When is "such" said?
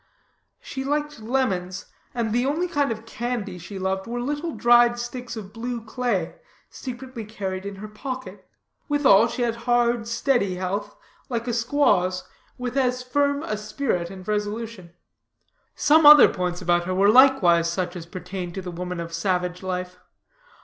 17.71-17.95